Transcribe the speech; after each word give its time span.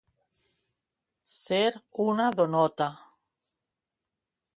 Ser 1.33 1.75
una 2.05 2.31
donota. 2.39 2.89